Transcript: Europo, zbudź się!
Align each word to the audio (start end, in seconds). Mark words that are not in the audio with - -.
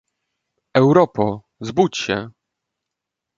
Europo, 0.75 1.41
zbudź 1.59 1.97
się! 1.97 2.29